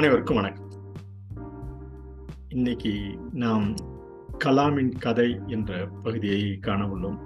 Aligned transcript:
அனைவருக்கும் 0.00 0.36
வணக்கம். 0.36 0.70
இன்னைக்கு 2.48 3.18
நாம் 3.32 3.74
கலாமின் 4.44 4.98
கதை 4.98 5.40
என்ற 5.46 5.86
பகுதியை 6.02 6.56
காண 6.56 6.86
உள்ளோம். 6.86 7.18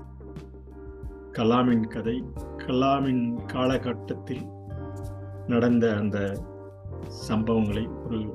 கலாமின் 1.32 1.88
கதை 1.88 2.24
கலாமின் 2.56 3.44
காலகட்டத்தில் 3.44 4.46
நடந்த 5.46 5.94
அந்த 5.94 6.42
சம்பவங்களை 7.28 8.04
ஒரு 8.04 8.32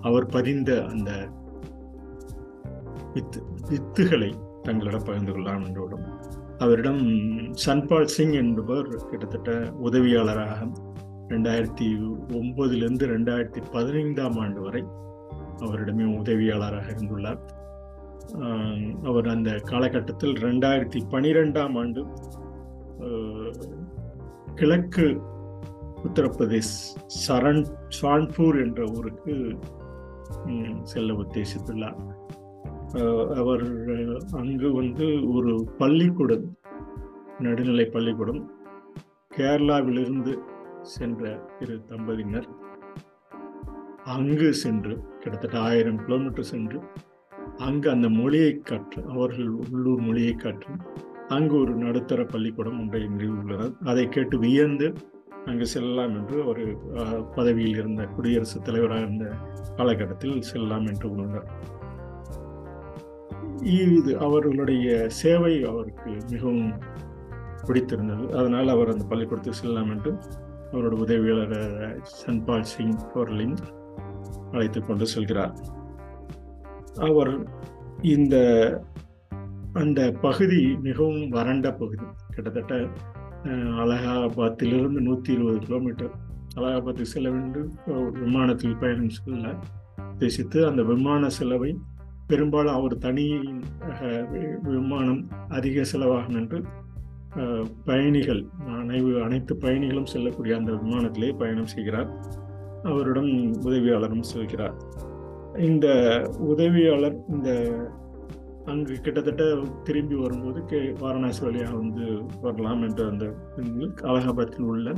அவர் 0.00 0.26
பதிந்த 0.26 0.84
அந்த 0.84 1.28
வித்து 3.14 3.42
வித்துகளை 3.70 4.60
தங்களிடம் 4.62 5.04
பகிர்ந்து 5.04 5.32
கொள்ளலாம் 5.32 5.64
என்றோடும். 5.64 6.24
அவரிடம் 6.58 7.02
சன்பால் 7.66 8.06
சிங் 8.06 8.32
என்பவர் 8.32 8.88
கிட்டத்தட்ட 8.88 9.74
உதவியாளராக 9.84 10.83
ரெண்டாயிரத்தி 11.28 11.86
ஒன்பதுலேருந்து 12.38 13.04
ரெண்டாயிரத்தி 13.14 13.60
பதினைந்தாம் 13.72 14.38
ஆண்டு 14.38 14.60
வரை 14.60 14.82
அவரிடமே 15.64 16.06
உதவியாளராக 16.20 16.86
இருந்துள்ளார். 16.94 17.42
அவர் 19.02 19.28
அந்த 19.28 19.50
காலகட்டத்தில் 19.70 20.34
ரெண்டாயிரத்தி 20.46 21.00
பனிரெண்டாம் 21.10 21.76
ஆண்டு 21.80 22.02
கிழக்கு 24.54 25.06
உத்தரப்பிரதேஷ் 26.08 26.74
சரண் 27.22 27.64
சான்பூர் 28.00 28.58
என்ற 28.64 28.82
ஊருக்கு 28.96 29.34
செல்ல 30.82 31.14
உத்தேசித்துள்ளார். 31.14 32.00
அவர் 33.40 33.64
அங்கு 34.40 34.68
வந்து 34.72 35.06
ஒரு 35.34 35.52
பள்ளிக்கூடம் 35.78 36.44
நடுநிலை 37.38 37.86
பள்ளிக்கூடம் 37.94 38.42
கேரளாவிலிருந்து 39.36 40.32
சென்ற 40.84 41.40
இரு 41.60 41.84
தம்பதியினர் 41.86 42.48
அங்கு 44.04 44.54
சென்று 44.54 44.94
கிட்டத்தட்ட 45.18 45.58
ஆயிரம் 45.58 46.04
கிலோமீட்டர் 46.04 46.44
சென்று 46.44 46.80
அங்கு 47.56 47.90
அந்த 47.90 48.08
மொழியை 48.08 48.60
கற்று 48.60 49.04
அவர்கள் 49.08 49.48
உள்ளூர் 49.48 50.00
மொழியை 50.00 50.34
கற்று 50.34 50.72
அங்கு 51.28 51.60
ஒரு 51.60 51.74
நடுத்தர 51.74 52.24
பள்ளிக்கூடம் 52.24 52.80
ஒன்றை 52.80 53.02
நிறுவியுள்ளனர் 53.02 53.74
அதை 53.84 54.08
கேட்டு 54.08 54.38
வியந்து 54.38 54.94
அங்கு 55.44 55.66
செல்லலாம் 55.66 56.14
என்று 56.14 56.46
ஒரு 56.46 56.64
பதவியில் 57.36 57.78
இருந்த 57.78 58.04
குடியரசுத் 58.04 58.64
தலைவராக 58.64 59.00
இருந்த 59.00 59.26
காலகட்டத்தில் 59.76 60.42
செல்லலாம் 60.42 60.86
என்று 60.86 61.08
உணர்ந்தார் 61.16 61.50
இது 63.62 64.18
அவர்களுடைய 64.18 65.08
சேவை 65.08 65.64
அவருக்கு 65.64 66.10
மிகவும் 66.30 66.72
பிடித்திருந்தது. 67.66 68.24
அதனால் 68.36 68.68
அவர் 68.68 68.88
அந்த 68.88 69.04
பள்ளிக்கூடத்துக்கு 69.04 69.60
செல்லலாம் 69.60 69.90
என்று 69.90 70.12
அவரோட 70.74 70.94
உதவியாளர் 71.04 71.56
சன்பால் 72.18 72.68
சிங் 72.72 72.98
பொருளின் 73.12 73.56
அழைத்து 74.52 74.80
கொண்டு 74.80 75.06
செல்கிறார். 75.14 75.54
அவர் 77.08 77.32
இந்த 78.14 78.36
அந்த 79.72 80.00
பகுதி 80.20 80.60
மிகவும் 80.86 81.22
வறண்ட 81.28 81.68
பகுதி. 81.72 82.06
கிட்டத்தட்ட 82.34 82.74
அலகாபாத்திலிருந்து 83.82 85.00
நூற்றி 85.06 85.32
இருபது 85.32 85.58
கிலோமீட்டர். 85.58 86.12
அலகாபாத்துக்கு 86.56 87.12
செல்ல 87.14 87.28
வேண்டும். 87.30 87.70
விமானத்தில் 88.20 88.80
பயணம் 88.80 89.16
செல்ல 89.16 89.54
உத்தேசித்து 90.10 90.58
அந்த 90.68 90.82
விமான 90.82 91.28
செலவை 91.38 91.70
பெரும்பாலும் 92.26 92.76
அவர் 92.78 92.94
தனி 92.98 93.24
விமானம் 94.62 95.22
அதிக 95.48 95.84
செலவாகும் 95.92 96.38
என்று 96.40 96.58
பயணிகள் 97.84 98.42
அனைவு 98.80 99.10
அனைத்து 99.24 99.52
பயணிகளும் 99.56 100.10
செல்லக்கூடிய 100.12 100.56
அந்த 100.56 100.72
விமானத்திலே 100.72 101.30
பயணம் 101.38 101.72
செய்கிறார். 101.74 102.10
அவரிடம் 102.82 103.30
உதவியாளரும் 103.62 104.30
செல்கிறார். 104.34 104.76
இந்த 105.68 105.86
உதவியாளர் 106.50 107.18
இந்த 107.28 107.50
அங்கு 108.64 108.94
கிட்டத்தட்ட 109.00 109.44
திரும்பி 109.84 110.14
வரும்போது 110.14 110.60
கே 110.64 110.78
வாரணாசி 111.00 111.40
வழியாக 111.44 111.74
வந்து 111.76 112.04
வரலாம் 112.42 112.82
என்ற 112.82 113.00
அந்த 113.08 113.24
அலகாபாத்தில் 114.02 114.68
உள்ள 114.72 114.94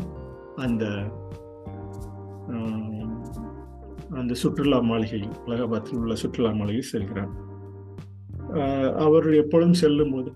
அந்த 0.56 0.84
அந்த 4.10 4.34
சுற்றுலா 4.34 4.78
மாளிகை 4.80 5.22
அலகாபாத்தில் 5.46 6.00
உள்ள 6.02 6.14
சுற்றுலா 6.14 6.50
மாளிகை 6.50 6.84
செல்கிறார். 6.92 7.32
அவர் 8.96 9.26
எப்பொழுதும் 9.34 9.80
செல்லும் 9.82 10.12
போது 10.12 10.30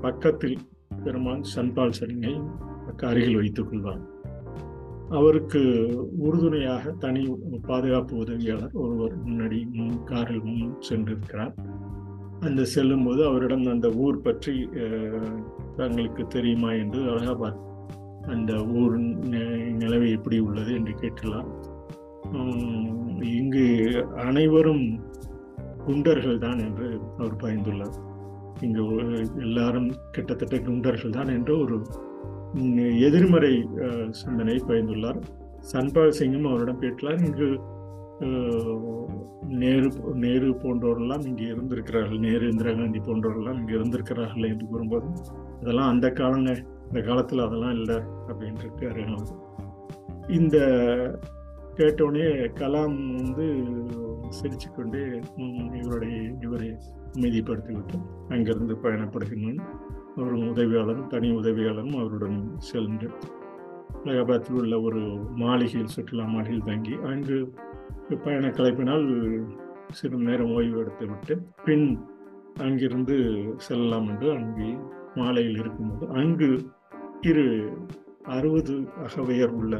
பக்கத்தில் 0.00 0.56
பெருமான் 1.04 1.44
சன்பால் 1.54 1.98
சரிங்கை 2.00 2.34
அருகில் 3.08 3.38
வைத்துக் 3.38 3.68
கொள்வார் 3.68 4.02
அவருக்கு 5.18 5.60
உறுதுணையாக 6.26 6.92
தனி 7.02 7.22
பாதுகாப்பு 7.66 8.14
உதவியாளர் 8.22 8.76
ஒருவர் 8.82 9.14
முன்னாடி 9.24 9.58
முன் 9.76 9.98
காரில் 10.10 10.46
முன் 10.46 10.70
சென்றிருக்கிறார். 10.88 11.54
அந்த 12.46 12.62
செல்லும் 12.74 13.04
போது 13.06 13.20
அவரிடம் 13.28 13.66
அந்த 13.74 13.88
ஊர் 14.04 14.24
பற்றி 14.26 14.54
தங்களுக்கு 15.76 16.24
தெரியுமா 16.34 16.70
என்று 16.82 17.00
அலகாபாத் 17.12 17.60
அந்த 18.34 18.52
ஊர் 18.80 18.96
நிலவை 19.82 20.08
எப்படி 20.16 20.38
உள்ளது 20.46 20.72
என்று 20.78 20.94
கேட்டலாம். 21.02 21.50
இங்கு 23.38 23.66
அனைவரும் 24.26 24.84
குண்டர்கள் 25.86 26.42
தான் 26.46 26.60
என்று 26.66 26.88
அவர் 27.18 27.40
பயந்துள்ளார். 27.42 27.96
இங்கே 28.64 28.82
எல்லாரும் 29.40 29.88
கிட்டத்தட்ட 30.10 30.58
குண்டர்கள் 30.58 31.10
தான் 31.10 31.28
என்று 31.28 31.58
ஒரு 31.58 31.76
எதிர்மறை 33.00 33.52
சிந்தனை 34.10 34.56
பயந்துள்ளார் 34.68 35.20
சன்பால் 35.60 36.18
சிங்கும் 36.18 36.50
அவரிடம் 36.50 36.78
கேட்டார் 36.78 37.24
இங்கு 37.24 37.48
நேரு 39.54 39.88
நேரு 40.14 40.48
போன்றவர்கள்லாம் 40.62 41.24
இங்கே 41.26 41.44
இருந்திருக்கிறார்கள். 41.44 42.18
நேரு 42.18 42.44
இந்திரா 42.48 42.72
காந்தி 42.72 42.98
போன்றவர்கள்லாம் 42.98 43.58
இங்கே 43.58 43.74
இருந்திருக்கிறார்கள் 43.74 44.48
என்று 44.48 44.66
கூறும்போது 44.66 45.08
அதெல்லாம் 45.60 45.88
அந்த 45.88 46.08
காலங்க 46.10 46.52
இந்த 46.88 47.00
காலத்தில் 47.00 47.38
அதெல்லாம் 47.38 47.76
இல்லை 47.76 47.98
அப்படின்ட்டு 48.28 48.90
அறியணும் 48.90 49.28
இந்த 50.28 50.56
கேட்டோடனே 51.76 52.26
கலாம் 52.54 52.96
வந்து 53.16 53.46
சிரிச்சுக்கொண்டே 54.30 55.04
இவருடைய 55.80 56.16
இவரை 56.40 56.68
அமைதிப்படுத்திவிட்டு 57.14 57.96
அங்கிருந்து 58.28 58.74
பயணப்படுகின்றன. 58.82 59.64
அவரும் 60.16 60.48
உதவியாளரும் 60.50 61.06
தனி 61.06 61.28
உதவியாளரும் 61.32 61.96
அவருடன் 61.98 62.38
சென்று 62.62 63.08
அலகாபாத்தில் 64.04 64.58
உள்ள 64.58 64.80
ஒரு 64.80 65.02
மாளிகையில் 65.34 65.86
சுற்றுலா 65.86 66.24
மாளிகையில் 66.24 66.66
தங்கி 66.66 66.94
அங்கு 67.02 67.36
பயண 68.24 68.48
கலைப்பினால் 68.48 69.06
சிறிது 69.90 70.22
நேரம் 70.22 70.52
ஓய்வு 70.54 70.80
எடுத்து 70.80 71.06
விட்டு 71.06 71.34
பின் 71.64 71.86
அங்கிருந்து 72.60 73.16
செல்லலாம் 73.56 74.08
என்று 74.08 74.28
அங்கே 74.36 74.68
மாலையில் 75.14 75.58
இருக்கும்போது 75.58 76.06
அங்கு 76.12 76.50
இரு 77.20 77.46
அறுபது 78.26 78.74
அகவையர் 79.02 79.54
உள்ள 79.54 79.74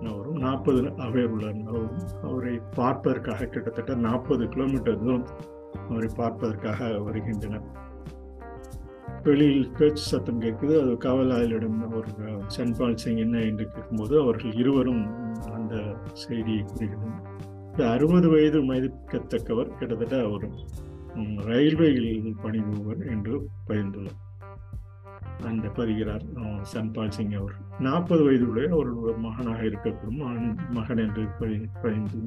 நபரும் 0.00 0.38
நாற்பது 0.38 0.80
அவையர் 0.98 1.32
உள்ள 1.32 1.52
நபரும் 1.60 1.98
அவரை 2.22 2.54
பார்ப்பதற்காக 2.76 3.46
கிட்டத்தட்ட 3.46 3.94
நாற்பது 4.00 4.46
கிலோமீட்டர் 4.48 4.98
தூரம் 4.98 5.26
அவரை 5.88 6.08
பார்ப்பதற்காக 6.16 6.98
வருகின்றனர். 6.98 7.66
வெளியில் 9.22 9.72
பேச்சு 9.72 10.04
சத்தம் 10.04 10.40
கேட்குது. 10.40 10.74
அது 10.82 10.92
காவலாளரிடம் 11.04 11.78
அவர் 11.88 12.08
சென்பால் 12.46 12.96
சிங் 12.96 13.16
என்ன 13.16 13.38
என்று 13.38 13.64
கேட்கும்போது 13.70 14.20
அவர்கள் 14.20 14.52
இருவரும் 14.52 15.04
அந்த 15.52 15.96
செய்தியை 16.12 16.64
கூறுகின்றனர். 16.64 17.30
இந்த 17.70 17.90
அறுபது 17.90 18.28
வயது 18.28 18.60
மதிக்கத்தக்கவர் 18.62 19.76
கிட்டத்தட்ட 19.78 20.24
அவர் 20.24 20.46
ரயில்வேயில் 21.50 22.34
பணிபுரிவர் 22.42 23.10
என்று 23.10 23.48
பகிர்ந்துள்ளார் 23.68 24.20
அந்த 25.50 25.68
பெறுகிறார் 25.68 26.24
சன்பால் 26.72 27.14
சிங் 27.16 27.34
அவர். 27.40 27.56
நாற்பது 27.86 28.22
வயதுடைய 28.26 28.66
அவருடைய 28.74 29.16
மகனாக 29.26 29.62
இருக்கக்கூடும் 29.62 30.20
மகன் 30.70 31.02
என்று 31.06 31.24
பதிந்து 31.82 32.20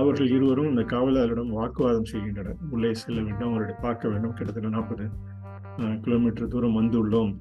அவர்கள் 0.00 0.32
இருவரும் 0.36 0.70
இந்த 0.70 0.82
காவலாளரிடம் 0.92 1.54
வாக்குவாதம் 1.58 2.10
செய்கின்றனர். 2.10 2.58
உள்ளே 2.70 2.90
செல்ல 3.02 3.18
வேண்டும் 3.22 3.52
அவரை 3.54 3.74
பார்க்க 3.80 4.08
வேண்டும். 4.08 4.34
கிட்டத்தட்ட 4.34 4.68
நாற்பது 4.76 5.06
கிலோமீட்டர் 6.04 6.52
தூரம் 6.54 6.78
வந்துள்ளோம். 6.80 7.32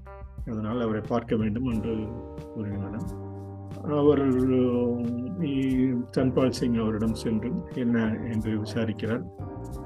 அதனால் 0.51 0.85
அவரை 0.85 1.01
பார்க்க 1.07 1.35
வேண்டும் 1.35 1.67
என்று 1.73 1.93
கூறுகின்றனர். 2.53 3.07
அவர் 4.01 4.23
சன்பால் 6.15 6.57
சிங் 6.59 6.79
அவரிடம் 6.83 7.19
சென்று 7.23 7.51
என்ன 7.83 7.97
என்று 8.33 8.51
விசாரிக்கிறார். 8.63 9.23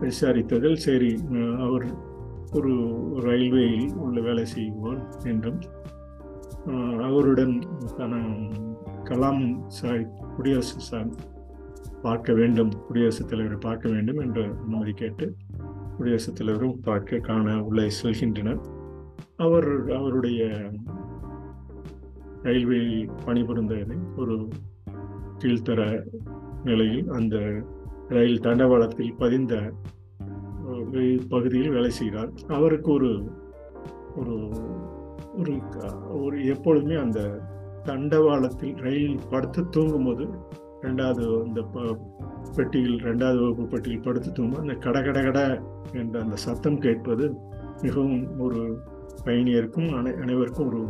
விசாரித்ததில் 0.02 0.84
சரி 0.86 1.12
அவர் 1.66 1.86
ஒரு 2.54 2.74
ரயில்வேயில் 3.20 3.94
உள்ள 3.94 4.22
வேலை 4.22 4.46
செய்வார் 4.46 5.02
என்றும் 5.24 5.62
அவருடன் 7.02 7.56
கலாம் 9.04 9.68
சாய் 9.68 10.08
குடியரசு 10.36 10.80
சார் 10.80 11.10
பார்க்க 12.02 12.34
வேண்டும் 12.34 12.72
குடியரசுத் 12.88 13.28
தலைவரை 13.28 13.58
பார்க்க 13.62 13.90
வேண்டும் 13.90 14.20
என்று 14.20 14.44
அனுமதி 14.66 14.92
கேட்டு 14.92 15.36
குடியரசுத் 15.98 16.36
தலைவரும் 16.36 16.80
பார்க்க 16.80 17.18
காண 17.18 17.64
உள்ளே 17.64 17.88
செல்கின்றனர். 18.04 18.62
அவர் 19.38 19.92
அவருடைய 19.92 20.72
ரயில்வே 22.44 23.06
பணிபுரிந்ததை 23.26 23.98
ஒரு 24.18 24.48
கீழ்த்தர 25.40 25.82
நிலையில் 26.64 27.10
அந்த 27.10 27.36
ரயில் 28.08 28.40
தண்டவாளத்தில் 28.40 29.18
பதிந்த 29.18 29.54
பகுதியில் 31.30 31.70
வேலை 31.70 31.90
செய்கிறார். 31.90 32.30
அவருக்கு 32.48 32.92
ஒரு 32.92 33.24
ஒரு 34.16 34.50
ஒரு 35.40 35.60
க- 35.70 35.96
ஒரு 35.96 36.46
எப்பொழுதுமே 36.46 36.96
அந்த 36.96 37.40
தண்டவாளத்தில் 37.84 38.76
ரயில் 38.76 39.20
படுத்து 39.30 39.70
தூங்கும்போது 39.70 40.28
ரெண்டாவது 40.82 41.44
அந்த 41.44 41.62
ப- 41.62 41.98
பெட்டியில் 42.56 43.04
ரெண்டாவது 43.04 43.40
வகுப்பு 43.42 43.66
பெட்டியில் 43.66 44.00
படுத்து 44.00 44.32
தூங்கும் 44.32 44.62
அந்த 44.62 44.74
கட 44.74 45.02
கட 45.02 45.22
கட 45.22 45.62
என்ற 45.94 46.22
அந்த 46.22 46.36
சத்தம் 46.36 46.78
கேட்பது 46.78 47.36
மிகவும் 47.82 48.40
ஒரு 48.40 48.78
பயணியருக்கும் 49.26 49.96
அனை 49.98 50.14
அனைவருக்கும் 50.16 50.68
ஒரு 50.68 50.88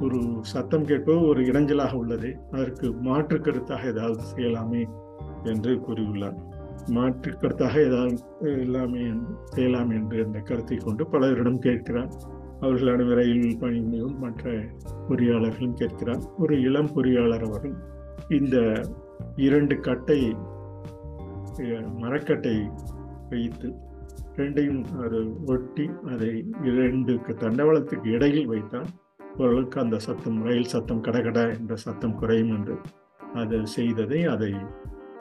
ஒரு 0.00 0.36
சத்தம் 0.40 0.84
கேட்பது 0.84 1.20
ஒரு 1.20 1.42
இடைஞ்சலாக 1.42 1.94
உள்ளது. 1.94 2.38
அதற்கு 2.50 2.92
மாற்று 2.92 3.38
கருத்தாக 3.38 3.86
ஏதாவது 3.86 4.20
செய்யலாமே 4.36 4.88
என்று 5.44 5.74
கூறியுள்ளார். 5.74 6.36
மாற்று 6.88 7.30
கருத்தாக 7.32 7.84
ஏதாவது 7.84 8.16
எல்லாமே 8.62 9.04
செய்யலாம் 9.44 9.90
என்று 9.90 10.24
அந்த 10.24 10.38
கருத்தை 10.38 10.76
கொண்டு 10.76 11.04
பலரிடம் 11.12 11.58
கேட்கிறார். 11.58 12.10
அவர்கள் 12.60 12.92
அனைவரையில் 12.92 13.58
பணியும் 13.58 14.18
மற்ற 14.18 14.44
பொறியாளர்களும் 15.08 15.74
கேட்கிறார். 15.74 16.22
ஒரு 16.38 16.62
இளம் 16.62 16.92
பொறியாளர் 16.94 17.44
அவர்கள் 17.44 17.74
இந்த 18.28 18.84
இரண்டு 19.36 19.80
கட்டை 19.80 20.20
மரக்கட்டை 21.98 22.56
வைத்து 23.28 23.68
ரெண்டையும் 24.36 24.82
அது 25.04 25.18
ஒட்டி 25.46 25.90
அதை 26.12 26.44
இரண்டுக்கு 26.62 27.32
தண்டவாளத்துக்கு 27.34 28.08
இடையில் 28.10 28.46
வைத்தால் 28.46 28.90
ஓரளவுக்கு 29.36 29.80
அந்த 29.80 29.96
சத்தம் 29.98 30.42
ரயில் 30.42 30.64
சத்தம் 30.64 31.00
கடகட 31.00 31.40
என்ற 31.50 31.74
சத்தம் 31.76 32.14
குறையும் 32.14 32.50
என்று 32.50 32.76
அதை 33.34 33.64
செய்ததை 33.64 34.24
அதை 34.24 34.52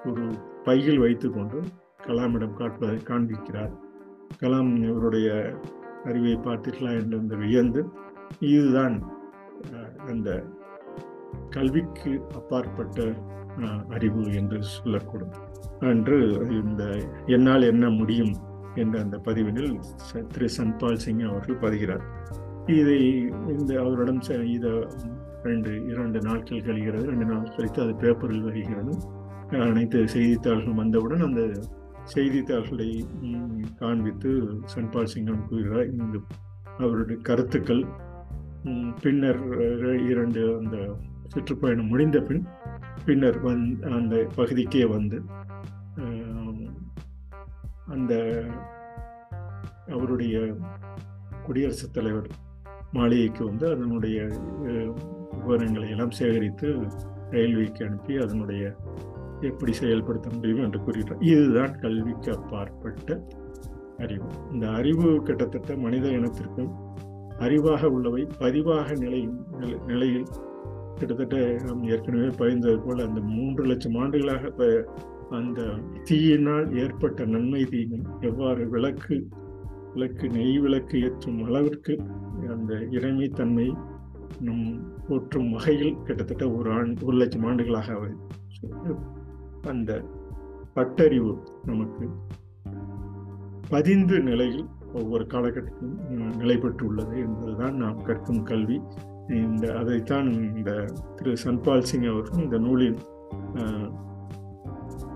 ஒரு 0.06 0.26
பையில் 0.66 1.00
வைத்துக்கொண்டு 1.00 1.62
கலாமிடம் 2.08 2.56
காட்டுவதை 2.58 3.00
காண்பிக்கிறார். 3.04 3.72
கலாம் 4.40 4.78
இவருடைய 4.78 5.54
அறிவை 6.04 6.36
பார்த்தீர்களா 6.36 7.12
என்று 7.12 7.38
வியந்து 7.38 7.90
இதுதான் 8.40 9.12
அந்த 10.08 10.44
கல்விக்கு 11.50 12.22
அப்பாற்பட்ட 12.34 13.14
அறிவு 13.90 14.34
என்று 14.34 14.60
சொல்லக்கூடும் 14.64 15.34
என்று 15.80 16.32
இந்த 16.50 16.98
என்னால் 17.26 17.62
என்ன 17.62 17.90
முடியும் 17.90 18.34
என்ற 18.76 19.00
அந்த 19.00 19.18
பதிவினில் 19.18 19.80
ச- 20.14 20.28
திரு. 20.28 20.50
சன்பால் 20.50 20.96
சிங் 20.96 21.20
அவர்கள் 21.20 21.60
பதிகிறார். 21.60 22.02
இதை 22.66 23.20
இந்த 23.48 23.80
அவரிடம் 23.80 24.22
இதை 24.30 24.88
ரெண்டு 25.44 25.86
இரண்டு 25.86 26.22
நாட்கள் 26.22 26.62
கழிகிறது. 26.62 27.04
ரெண்டு 27.04 27.26
நாள் 27.26 27.54
கழித்து 27.56 27.82
அது 27.82 27.96
பேப்பரில் 27.96 28.42
வருகிறது. 28.42 28.98
அனைத்து 29.52 30.08
செய்தித்தாள்களும் 30.08 30.76
வந்தவுடன் 30.76 31.22
அந்த 31.22 31.42
செய்தித்தாள்களை 32.04 32.90
காண்பித்து 33.76 34.32
சன்பால் 34.66 35.06
சிங்கம் 35.06 35.48
கூறுகிறார். 35.48 35.88
இந்த 35.88 36.20
அவருடைய 36.78 37.22
கருத்துக்கள் 37.22 37.84
பின்னர் 39.02 39.42
இரண்டு 40.10 40.42
அந்த 40.58 40.78
சுற்றுப்பயணம் 41.28 41.88
முடிந்த 41.88 42.20
பின் 42.20 42.46
பின்னர் 43.06 43.40
வந் 43.44 43.64
அந்த 43.90 44.16
பகுதிக்கே 44.36 44.86
வந்து 44.86 45.18
அந்த 47.88 48.14
அவருடைய 49.92 50.56
குடியரசுத் 51.46 51.94
தலைவர் 51.94 52.30
மாளிகைக்கு 52.92 53.46
வந்து 53.46 53.66
அதனுடைய 53.72 54.18
விவரங்களை 55.32 55.90
எல்லாம் 55.90 56.10
சேகரித்து 56.10 56.68
ரயில்வேக்கு 57.32 57.84
அனுப்பி 57.86 58.18
அதனுடைய 58.18 58.64
எப்படி 59.42 59.72
செயல்படுத்த 59.72 60.30
முடியும் 60.36 60.64
என்று 60.64 60.80
கூறுகிறார் 60.80 61.22
இதுதான் 61.22 61.80
கல்விக்கு 61.80 62.32
அப்பாற்பட்ட 62.32 63.22
அறிவு. 63.98 64.28
இந்த 64.54 64.70
அறிவு 64.70 65.22
கிட்டத்தட்ட 65.24 65.76
மனித 65.76 66.08
இனத்திற்கும் 66.10 66.72
அறிவாக 67.40 67.90
உள்ளவை 67.90 68.28
பதிவாக 68.40 68.96
நிலையும் 68.96 69.38
நிலையில் 69.86 70.28
கிட்டத்தட்ட 70.96 71.38
நாம் 71.66 71.84
ஏற்கனவே 71.84 72.28
பகிர்ந்தது 72.38 72.80
போல் 72.80 73.00
அந்த 73.00 73.22
மூன்று 73.22 73.66
லட்சம் 73.66 73.96
ஆண்டுகளாக 73.96 74.70
அந்த 75.30 75.62
தீயினால் 76.04 76.78
ஏற்பட்ட 76.78 77.26
நன்மை 77.26 77.64
தீயும் 77.66 78.06
எவ்வாறு 78.22 78.70
விளக்கு 78.70 79.28
விளக்கு 79.94 80.30
நெய் 80.30 80.60
விளக்கு 80.60 81.02
ஏற்றும் 81.02 81.44
அளவிற்கு 81.46 82.00
அந்த 82.50 82.74
இறைமைத்தன்மை 82.74 83.74
நம் 84.42 84.96
போற்றும் 85.08 85.52
வகையில் 85.52 85.98
கிட்டத்தட்ட 86.04 86.52
ஒரு 86.52 86.72
ஆண்டு 86.72 87.06
ஒரு 87.06 87.18
லட்சம் 87.18 87.44
ஆண்டுகளாக 87.44 87.94
அவை 87.94 88.12
அந்த 89.68 89.92
பட்டறிவு 90.76 91.34
நமக்கு 91.66 92.06
பதிந்து 93.70 94.18
நிலையில் 94.20 94.66
ஒவ்வொரு 94.94 95.24
காலகட்டத்திலும் 95.24 96.36
நிலை 96.36 96.56
பெற்றுள்ளது 96.58 97.16
என்பதுதான் 97.26 97.76
நாம் 97.76 98.04
கற்கும் 98.04 98.44
கல்வி. 98.44 98.78
இந்த 99.28 99.66
அதைத்தான் 99.78 100.28
இந்த 100.58 100.72
திரு 101.16 101.34
சன்பால் 101.44 101.88
சிங் 101.90 102.08
அவர்கள் 102.12 102.44
இந்த 102.44 102.58
நூலில் 102.58 103.00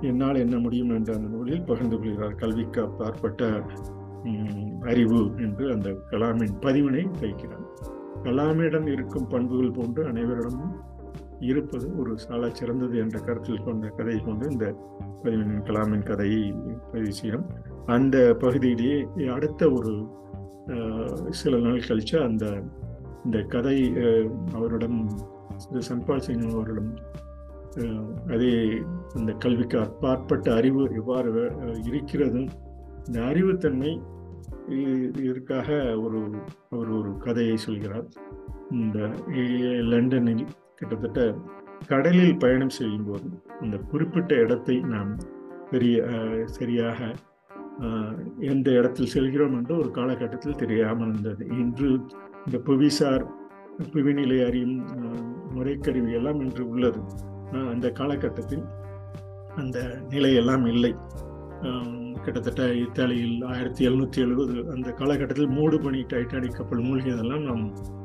என்னால் 0.01 0.35
என்ன 0.35 0.57
முடியும் 0.57 0.93
என்ற 0.95 1.09
அந்த 1.13 1.29
நூலில் 1.35 1.63
பகிர்ந்து 1.63 1.97
கொள்கிறார். 1.97 2.35
கல்விக்கு 2.35 2.81
அப்பாற்பட்ட 2.81 3.51
அறிவு 4.81 5.21
என்று 5.37 5.65
அந்த 5.71 5.89
கலாமின் 6.11 6.55
பதிவினை 6.61 7.03
வைக்கிறார். 7.21 7.65
கலாமிடம் 8.23 8.87
இருக்கும் 8.87 9.27
பண்புகள் 9.27 9.71
போன்று 9.71 10.01
அனைவரிடமும் 10.11 10.73
இருப்பது 11.39 11.95
ஒரு 11.97 12.17
சால 12.17 12.49
சிறந்தது 12.49 12.97
என்ற 12.97 13.19
கருத்தில் 13.19 13.63
கொண்ட 13.63 13.89
கதையை 13.89 14.19
கொண்டு 14.19 14.51
இந்த 14.51 14.67
பதிவின் 15.23 15.63
கலாமின் 15.63 16.03
கதையை 16.03 16.41
பதிவு 16.91 17.13
செய்யணும் 17.21 17.47
அந்த 17.85 18.35
பகுதியிலேயே 18.37 18.97
அடுத்த 19.29 19.71
ஒரு 19.71 19.93
சில 21.31 21.57
நாள் 21.57 21.87
கழிச்சு 21.87 22.17
அந்த 22.21 22.45
இந்த 23.25 23.41
கதை 23.45 23.77
அவரிடம் 24.53 24.99
திரு 25.63 25.81
சன்பால் 25.81 26.19
சிங் 26.19 26.45
அவரிடம் 26.51 26.91
அதே 28.27 28.51
அந்த 29.13 29.31
கல்விக்கு 29.37 29.79
அப்பாற்பட்ட 29.79 30.53
அறிவு 30.53 30.83
எவ்வாறு 30.95 31.31
ஆஹ், 31.57 31.79
இருக்கிறது 31.83 32.41
இந்த 33.07 33.21
அறிவுத்தன்மை 33.23 33.91
இதற்காக 35.19 35.67
ஒரு 35.97 36.19
அவர் 36.69 36.89
ஒரு 36.89 37.17
கதையை 37.17 37.57
சொல்கிறார். 37.57 38.07
இந்த 38.71 38.97
லண்டனில் 39.83 40.43
கிட்டத்தட்ட 40.79 41.21
கடலில் 41.91 42.39
பயணம் 42.43 42.75
செய்யும்போது 42.77 43.27
அந்த 43.63 43.75
குறிப்பிட்ட 43.91 44.33
இடத்தை 44.43 44.75
நாம் 44.93 45.11
பெரிய 45.71 45.97
சரியாக 46.57 47.09
எந்த 48.51 48.67
இடத்தில் 48.77 49.11
செல்கிறோம் 49.13 49.55
என்று 49.57 49.73
ஒரு 49.81 49.89
காலகட்டத்தில் 49.97 50.59
தெரியாமல் 50.61 51.09
இருந்தது. 51.11 51.43
இன்று 51.61 51.89
இந்த 52.45 52.57
புவிசார் 52.67 53.25
புவிநிலை 53.93 54.39
அறியும் 54.47 54.77
முறைக்கருவி 55.55 56.11
எல்லாம் 56.19 56.39
இன்று 56.45 56.63
உள்ளது. 56.71 57.01
அந்த 57.73 57.87
காலகட்டத்தில் 57.99 58.65
அந்த 59.61 59.77
நிலை 60.13 60.31
எல்லாம் 60.41 60.65
இல்லை. 60.73 60.93
கிட்டத்தட்ட 62.25 62.63
இத்தாலியில் 62.85 63.37
ஆயிரத்தி 63.51 63.81
எழுநூத்தி 63.89 64.19
எழுபது 64.25 64.55
அந்த 64.73 64.89
காலகட்டத்தில் 65.01 65.55
மூடு 65.57 65.77
பனி 65.85 66.01
டைட்டானிக் 66.13 66.57
கப்பல் 66.57 66.85
மூழ்கியதெல்லாம் 66.87 67.45
நாம் 67.49 67.63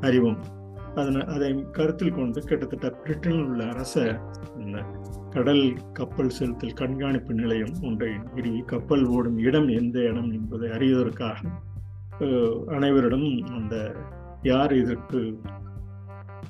அறிவோம். 0.08 0.38
அதனை 0.94 1.20
அதை 1.26 1.48
கருத்தில் 1.72 2.14
கொண்டு 2.14 2.40
கிட்டத்தட்ட 2.40 2.88
பிரிட்டனில் 3.02 3.46
உள்ள 3.46 3.62
அரச 3.64 3.94
இந்த 4.58 4.78
கடல் 5.30 5.64
கப்பல் 5.92 6.30
செலுத்தல் 6.30 6.72
கண்காணிப்பு 6.72 7.34
நிலையம் 7.34 7.74
ஒன்றை 7.82 8.10
நிறுவி 8.34 8.60
கப்பல் 8.66 9.04
ஓடும் 9.06 9.38
இடம் 9.38 9.68
எந்த 9.68 9.96
இடம் 10.00 10.30
என்பதை 10.32 10.68
அறிவதற்காக 10.68 11.40
அனைவரிடம் 12.66 13.28
அந்த 13.50 13.76
யார் 14.42 14.74
இதற்கு 14.74 15.20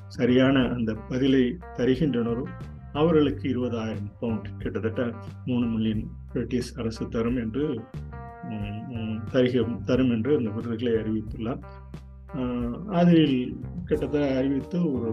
சரியான 0.07 0.57
அந்த 0.67 0.91
பதிலை 1.09 1.43
தருகின்றனரோ 1.77 2.45
அவர்களுக்கு 2.93 3.45
இருபதாயிரம் 3.53 4.11
பவுண்ட் 4.19 4.49
கிட்டத்தட்ட 4.57 5.03
மூணு 5.45 5.65
மில்லியன் 5.65 6.03
பிரிட்டிஷ் 6.33 6.73
அரசு 6.75 7.03
தரும் 7.07 7.37
என்று 7.37 7.65
தருக 9.31 9.63
தரும் 9.85 10.11
என்று 10.11 10.31
அந்த 10.37 10.49
விருதுகளை 10.49 10.93
அறிவித்துள்ளார். 10.93 11.61
அதில் 12.91 13.37
கிட்டத்தட்ட 13.85 14.35
அறிவித்த 14.37 14.77
ஒரு 14.87 15.11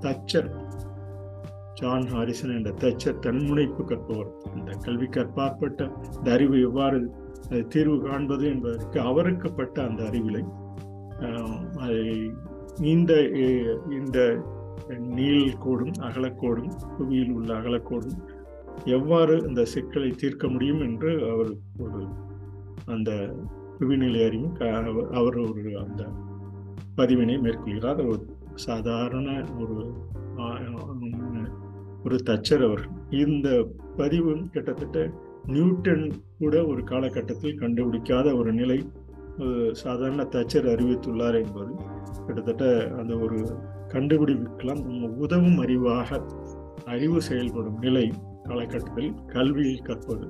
தச்சர் 0.00 0.50
ஜான் 1.74 2.06
ஹாரிசன் 2.06 2.54
என்ற 2.56 2.70
தச்சர் 2.72 3.18
தன்முனைப்பு 3.18 3.84
கற்பவர். 3.84 4.30
இந்த 4.56 4.72
கல்வி 4.76 5.06
கற்பாற்பட்ட 5.06 5.80
இந்த 6.16 6.32
அறிவு 6.32 6.60
எவ்வாறு 6.60 6.98
தீர்வு 7.68 8.00
காண்பது 8.00 8.46
என்பதற்கு 8.46 9.00
அவருக்குப்பட்ட 9.00 9.82
அந்த 9.82 10.02
அறிவிலை 10.02 10.42
இந்த 12.84 13.12
இந்த 13.90 14.18
நீள் 15.14 15.56
கோடும் 15.64 15.94
அகலக்கோடும் 16.00 16.70
புவியில் 16.98 17.32
உள்ள 17.32 17.54
அகலக்கோடும் 17.54 18.18
எவ்வாறு 18.84 19.44
இந்த 19.46 19.64
சிக்கலை 19.64 20.10
தீர்க்க 20.10 20.48
முடியும் 20.48 20.80
என்று 20.80 21.10
அவர் 21.30 21.50
ஒரு 21.78 22.00
அந்த 22.86 23.10
புவிநிலை 23.80 24.26
அறிவும் 24.26 24.52
க- 24.52 24.64
அவர்- 24.80 25.10
அவர் 25.12 25.38
ஒரு 25.38 25.78
அந்த 25.78 26.02
பதிவினை 26.96 27.36
மேற்கொள்கிறார். 27.44 28.00
ஒரு 28.10 28.24
சாதாரண 28.54 29.28
ஒரு 29.60 29.76
ஒரு 32.04 32.16
தச்சர் 32.26 32.62
அவர். 32.68 32.84
இந்த 33.10 33.48
பதிவு 33.96 34.32
கிட்டத்தட்ட 34.52 35.10
நியூட்டன் 35.46 36.04
கூட 36.38 36.54
ஒரு 36.66 36.82
காலகட்டத்தில் 36.84 37.58
கண்டுபிடிக்காத 37.58 38.26
ஒரு 38.38 38.52
நிலை 38.52 38.78
சாதாரண 39.72 40.22
தச்சர் 40.22 40.68
அறிவித்துள்ளார் 40.72 41.36
என்பது 41.42 41.72
கிட்டத்தட்ட 42.26 42.64
அந்த 42.98 43.12
ஒரு 43.18 43.38
கண்டுபிடிப்புக்கெல்லாம் 43.88 44.82
உதவும் 45.24 45.58
அறிவாக 45.64 46.20
அறிவு 46.84 47.18
செயல்படும் 47.22 47.78
நிலை 47.78 48.12
காலகட்டத்தில் 48.44 49.14
கல்வியில் 49.26 49.86
கற்பது. 49.88 50.26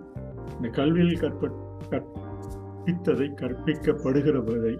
இந்த 0.56 0.68
கல்வியில் 0.68 1.22
கற்ப 1.24 1.50
கற்பித்ததை 1.90 3.28
கற்பிக்கப்படுகிறதை 3.40 4.74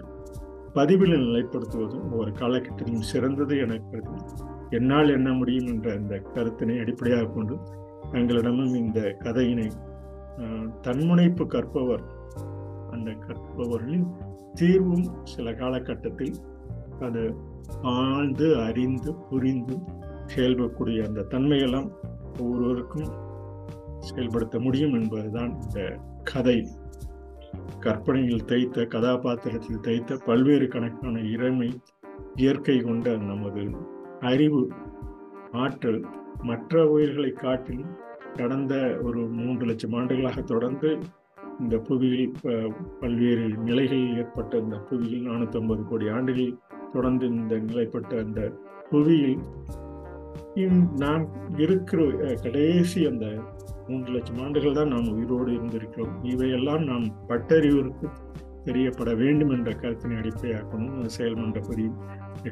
பதிவில் 0.75 1.15
நிலைப்படுத்துவதும் 1.17 2.11
ஒரு 2.11 2.31
காலகட்டத்திலும் 2.31 3.09
சிறந்தது 3.11 3.57
என 3.57 3.77
கருதி 3.77 4.21
என்னால் 4.69 5.09
என்ன 5.09 5.33
முடியும் 5.33 5.67
என்ற 5.67 5.95
இந்த 5.95 6.15
கருத்தினை 6.35 6.79
அடிப்படையாக 6.79 7.31
கொண்டு 7.31 7.55
தங்களிடமும் 8.11 8.75
இந்த 8.75 8.99
கதையினை 9.23 9.67
தன்முனைப்பு 10.81 11.47
கற்பவர் 11.47 12.03
அந்த 12.91 13.11
கற்பவர்களின் 13.11 14.07
தீர்வும் 14.53 15.05
சில 15.23 15.53
காலகட்டத்தில் 15.53 16.35
அது 16.99 17.21
ஆழ்ந்து 17.81 18.57
அறிந்து 18.57 19.11
புரிந்து 19.29 19.75
செயல்படக்கூடிய 20.25 21.05
அந்த 21.05 21.27
தன்மையெல்லாம் 21.31 21.89
ஒவ்வொருவருக்கும் 22.39 23.09
செயல்படுத்த 23.99 24.59
முடியும் 24.59 24.93
என்பதுதான் 24.93 25.51
இந்த 25.63 25.79
கதை. 26.23 26.57
கற்பனையில் 27.79 28.45
தைத்த 28.45 28.85
கதாபாத்திரத்தில் 28.85 29.81
தைத்த 29.81 30.17
பல்வேறு 30.25 30.67
கணக்கான 30.67 31.23
இறைமை 31.31 31.69
இயற்கை 32.35 32.77
கொண்ட 32.81 33.15
நமது 33.23 33.63
அறிவு 34.21 34.61
ஆற்றல் 35.55 36.01
மற்ற 36.43 36.83
உயிர்களை 36.87 37.31
காட்டிலும் 37.35 37.91
கடந்த 38.37 38.73
ஒரு 39.03 39.21
மூன்று 39.31 39.65
லட்சம் 39.65 39.93
ஆண்டுகளாக 39.93 40.41
தொடர்ந்து 40.43 40.91
இந்த 41.59 41.75
புவியில் 41.79 42.31
பல்வேறு 42.99 43.45
நிலைகளில் 43.63 44.15
ஏற்பட்ட 44.17 44.53
இந்த 44.57 44.77
புவியில் 44.89 45.27
நானூற்றம்பது 45.27 45.83
கோடி 45.83 46.07
ஆண்டுகள் 46.09 46.53
தொடர்ந்து 46.93 47.25
இந்த 47.31 47.55
நிலைப்பட்ட 47.59 48.13
அந்த 48.17 48.41
புவியில் 48.89 49.37
நாம் 50.95 51.25
இருக்கிற 51.57 52.01
கடைசி 52.41 53.01
அந்த 53.07 53.27
மூன்று 53.93 54.13
லட்சம் 54.13 54.39
ஆண்டுகள் 54.39 54.73
தான் 54.73 54.87
நாம் 54.87 55.09
உயிரோடு 55.13 55.51
இருந்திருக்கிறோம். 55.51 56.13
இவையெல்லாம் 56.23 56.83
நாம் 56.83 57.05
பட்டறிவிற்கு 57.27 58.07
தெரியப்பட 58.65 59.13
வேண்டும் 59.13 59.49
என்ற 59.49 59.71
கருத்தினை 59.73 60.17
அடிப்படையாக்கணும் 60.17 61.09
செயல்மன்றபடி 61.17 61.85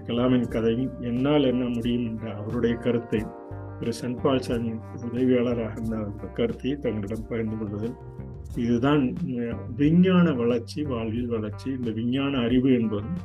கலாமின் 0.08 0.48
கதையும் 0.48 0.92
என்னால் 1.02 1.44
என்ன 1.44 1.64
முடியும் 1.68 2.06
என்ற 2.06 2.26
அவருடைய 2.36 2.74
கருத்தை 2.76 3.22
திரு 3.80 3.94
சன்பால் 3.94 4.42
சாமி 4.42 4.72
உதவியாளராக 4.98 5.76
இருந்த 5.76 6.28
கருத்தை 6.34 6.72
தங்களிடம் 6.76 7.28
பகிர்ந்து 7.30 7.58
கொள்வதில் 7.58 7.96
இதுதான் 8.56 9.04
விஞ்ஞான 9.78 10.34
வளர்ச்சி 10.34 10.82
வாழ்வில் 10.84 11.28
வளர்ச்சி 11.28 11.68
இந்த 11.70 11.92
விஞ்ஞான 11.92 12.34
அறிவு 12.40 12.72
என்பதும் 12.74 13.18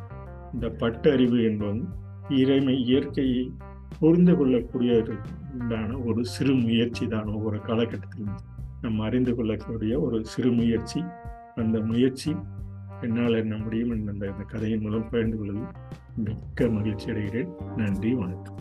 இந்த 0.52 0.68
பட்டறிவு 0.78 1.40
என்பதும் 1.42 1.85
இறைமை 2.37 2.76
இயற்கையை 2.85 3.44
புரிந்து 3.99 4.35
கொள்ளக்கூடிய 4.37 4.94
உண்டான 5.58 5.98
ஒரு 5.98 6.25
சிறு 6.25 6.54
முயற்சி 6.54 7.06
தான் 7.06 7.26
ஒவ்வொரு 7.26 7.56
காலகட்டத்திலும். 7.56 8.38
நம்ம 8.80 9.04
அறிந்து 9.04 9.34
கொள்ளக்கூடிய 9.34 10.00
ஒரு 10.00 10.25
சிறு 10.25 10.52
முயற்சி. 10.52 11.04
அந்த 11.54 11.80
முயற்சி 11.80 12.36
என்னால் 13.00 13.34
என்ன 13.34 13.56
முடியும் 13.56 13.90
என்ற 13.90 14.12
இந்த 14.12 14.26
கதையின் 14.26 14.80
மூலம் 14.80 15.08
பகிர்ந்து 15.10 15.36
கொள்வதில் 15.36 15.68
மிக்க 16.16 16.68
மகிழ்ச்சி 16.68 17.10
அடைகிறேன். 17.10 17.48
நன்றி 17.76 18.14
வணக்கம். 18.14 18.55